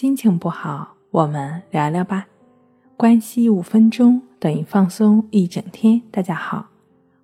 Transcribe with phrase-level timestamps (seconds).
[0.00, 2.26] 心情不好，我们聊聊吧。
[2.96, 6.00] 关系五分钟等于放松一整天。
[6.10, 6.70] 大家好，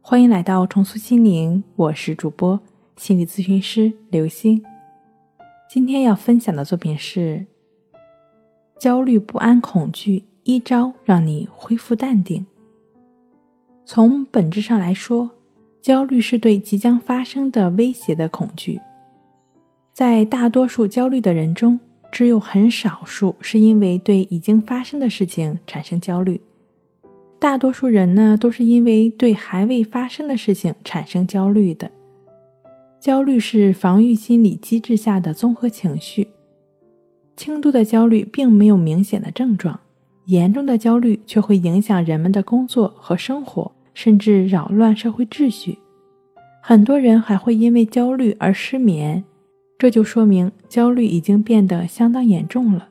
[0.02, 2.60] 欢迎来到重塑心灵，我是主播
[2.98, 4.62] 心理咨询师刘星。
[5.70, 7.46] 今天要分享的作品是：
[8.78, 12.44] 焦虑、不安、恐惧，一招让你恢复淡定。
[13.86, 15.30] 从本质上来说，
[15.80, 18.78] 焦虑是对即将发生的威胁的恐惧。
[19.94, 21.80] 在大多数焦虑的人中，
[22.16, 26.40] 只有很少数是因为对已经发生的事情产生焦虑，
[27.38, 31.90] 大多数人呢都是因为对还未发生的事情产生焦虑的。
[32.98, 36.26] 焦虑是防御心理机制下的综合情绪，
[37.36, 39.78] 轻度的焦虑并没有明显的症状，
[40.24, 45.76] 严重的焦虑却会影响人们的工作和生活，甚至扰乱社会秩序。
[46.62, 49.22] 很多人还会因为焦虑而失眠。
[49.78, 52.88] 这就说明焦虑已经变得相当严重了，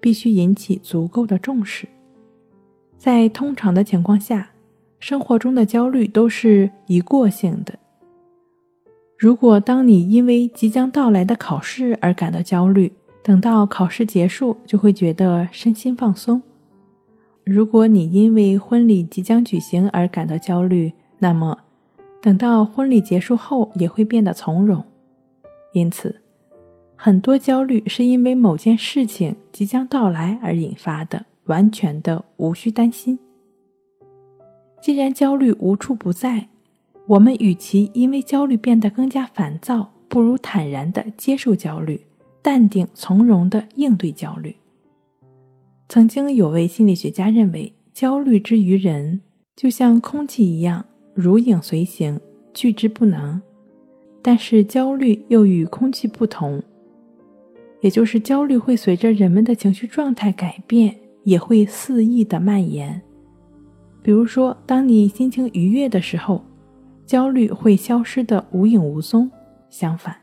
[0.00, 1.88] 必须引起足够的重视。
[2.98, 4.50] 在通常的情况下，
[4.98, 7.78] 生活中的焦虑都是一过性的。
[9.16, 16.40] 如果当你因为即将到来的考试而感到焦虑，等到考试结束就会觉得身心放松；
[17.44, 21.56] 如果你因为婚礼即将举行而感到焦虑，那么
[22.20, 24.84] 等到婚礼结束后也会变得从容。
[25.72, 26.20] 因此，
[26.96, 33.18] 很多焦虑是因为某件事情即将到来而引发的，完全的无需担心。
[34.82, 36.48] 既然焦虑无处不在，
[37.06, 42.00] 我们与其因为焦虑变得更加烦躁，不如坦然的接受焦虑，
[42.42, 44.56] 淡定从容的应对焦虑。
[45.88, 49.20] 曾经有位心理学家认为，焦虑之于人，
[49.56, 52.18] 就像空气一样，如影随形，
[52.54, 53.40] 拒之不能。
[54.22, 56.62] 但是焦虑又与空气不同，
[57.80, 63.00] 也就是焦虑会随着人们的情绪状态改变，也会肆意的蔓延。
[64.02, 66.44] 比如说，当你心情愉悦的时候，
[67.06, 69.26] 焦虑会消失的无影无踪；
[69.70, 70.14] 相反，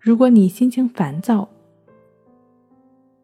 [0.00, 1.46] 如果你心情烦躁，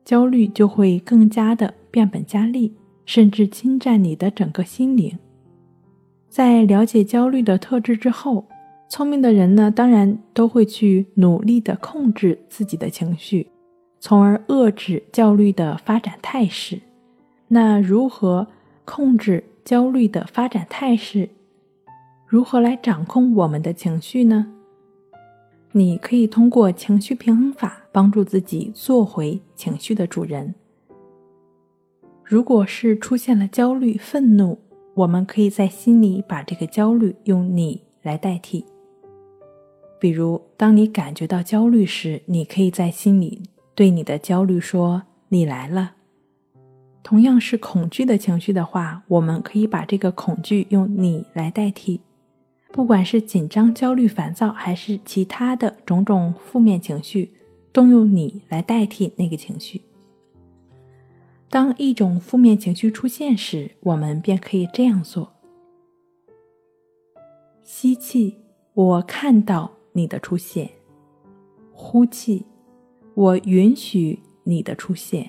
[0.04, 2.74] 焦虑就会更加的变本加厉，
[3.06, 5.18] 甚至侵占你的整个心灵。
[6.28, 8.44] 在了解焦虑的特质之后。
[8.94, 13.50] 聪明的人呢，当然都会去努力的控制自己的情绪，
[13.98, 16.80] 从而遏制焦虑的发展态势。
[17.48, 18.46] 那如何
[18.84, 21.28] 控制焦虑的发展态势？
[22.24, 24.46] 如何来掌控我们的情绪呢？
[25.72, 30.54] 你可以通过情绪平衡法帮助自己做回情绪的主人。
[32.22, 34.60] 如果是出现了焦虑、愤怒，
[34.94, 38.64] 我们可以在心里把这个焦虑用“你”来代替。
[40.04, 43.40] 比如，当你感觉到焦虑时，你可以在心里
[43.74, 45.92] 对你的焦虑说：“你来了。”
[47.02, 52.02] 同样是恐惧的情绪的话，我们可以把这个恐惧用“你”来代替。
[52.70, 57.30] 不管是紧张、焦虑、烦躁，还是其他的种种负面情绪，
[57.72, 59.80] 都用“你”来代替那个情绪。
[61.48, 65.32] 当一种负面情绪出现时，我们便可以这样做：
[67.62, 68.36] 吸气，
[68.74, 69.73] 我看到。
[69.96, 70.68] 你的出现，
[71.72, 72.44] 呼气，
[73.14, 75.24] 我允许你的出现；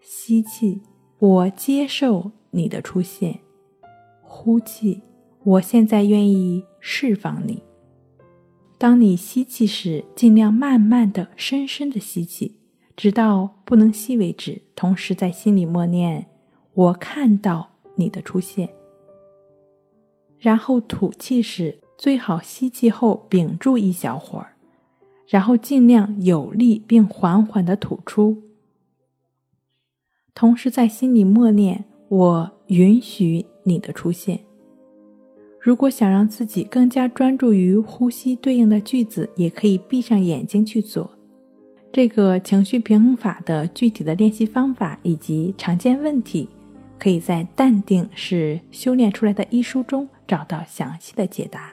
[0.00, 0.80] 吸气，
[1.18, 3.34] 我接受你的出现；
[4.22, 5.02] 呼气，
[5.42, 7.60] 我现在愿意释放你。
[8.78, 12.60] 当你吸气时，尽量慢慢的、深深的吸气，
[12.94, 14.62] 直到不能吸为止。
[14.76, 16.28] 同时在心里默念
[16.74, 18.68] ：“我看到你的出现。”
[20.38, 21.80] 然后吐气时。
[22.02, 24.56] 最好吸气后屏住一小会儿，
[25.28, 28.42] 然后尽量有力并缓缓的吐出。
[30.34, 34.40] 同时在心里默念：“我允许你的出现。”
[35.62, 41.08] 如果想让自己更加专注于呼吸对应的句子，也可以闭上眼睛去做。
[41.92, 46.48] 这个情绪平衡法的具体的练习方法以及常见问题，
[46.98, 51.72] 可以在《淡定是修炼出来的》一书中找到详细的解答。